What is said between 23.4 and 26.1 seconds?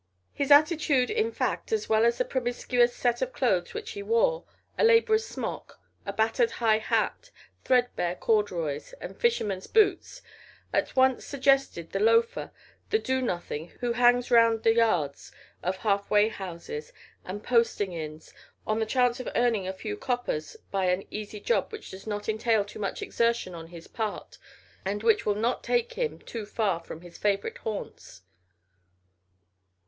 on his part and which will not take